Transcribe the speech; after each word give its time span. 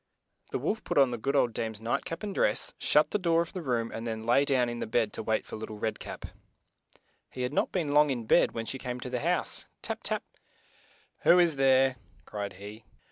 The 0.49 0.57
wolf 0.57 0.83
put 0.83 0.97
on 0.97 1.11
the 1.11 1.17
good 1.19 1.35
old 1.35 1.53
dame's 1.53 1.79
night 1.79 2.05
cap 2.05 2.23
and 2.23 2.33
dress, 2.33 2.73
shut 2.79 3.11
the 3.11 3.19
door 3.19 3.43
of 3.43 3.53
the 3.53 3.61
room, 3.61 3.91
and 3.93 4.07
then 4.07 4.23
lay 4.23 4.45
down 4.45 4.67
in 4.67 4.79
the 4.79 4.87
bed 4.87 5.13
to 5.13 5.21
wait 5.21 5.45
for 5.45 5.57
Lit 5.57 5.67
tle 5.67 5.77
Red 5.77 5.99
Cap. 5.99 6.25
He 7.29 7.43
had 7.43 7.53
not 7.53 7.69
long 7.75 8.07
been 8.07 8.09
in 8.21 8.25
bed 8.25 8.53
when 8.53 8.65
she 8.65 8.79
came 8.79 8.99
to 9.01 9.11
the 9.11 9.19
house. 9.19 9.67
Tap 9.83 9.99
1 9.99 10.01
tap! 10.01 10.23
"Who 11.19 11.37
is 11.37 11.55
there?" 11.55 11.97
cried 12.25 12.53
he. 12.53 12.83